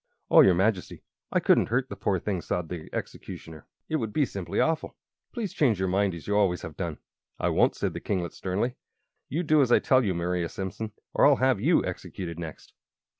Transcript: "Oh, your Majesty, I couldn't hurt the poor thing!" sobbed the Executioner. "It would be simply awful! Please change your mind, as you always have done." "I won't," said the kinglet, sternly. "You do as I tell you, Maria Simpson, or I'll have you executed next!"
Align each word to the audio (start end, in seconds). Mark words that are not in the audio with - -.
"Oh, 0.31 0.41
your 0.41 0.55
Majesty, 0.55 1.03
I 1.31 1.39
couldn't 1.39 1.69
hurt 1.69 1.87
the 1.87 1.95
poor 1.95 2.17
thing!" 2.17 2.41
sobbed 2.41 2.69
the 2.71 2.89
Executioner. 2.91 3.67
"It 3.87 3.97
would 3.97 4.11
be 4.11 4.25
simply 4.25 4.59
awful! 4.59 4.95
Please 5.31 5.53
change 5.53 5.77
your 5.77 5.89
mind, 5.89 6.15
as 6.15 6.25
you 6.25 6.35
always 6.35 6.63
have 6.63 6.75
done." 6.75 6.97
"I 7.37 7.49
won't," 7.49 7.75
said 7.75 7.93
the 7.93 8.01
kinglet, 8.01 8.33
sternly. 8.33 8.77
"You 9.29 9.43
do 9.43 9.61
as 9.61 9.71
I 9.71 9.77
tell 9.77 10.03
you, 10.03 10.15
Maria 10.15 10.49
Simpson, 10.49 10.93
or 11.13 11.27
I'll 11.27 11.35
have 11.35 11.61
you 11.61 11.85
executed 11.85 12.39
next!" 12.39 12.73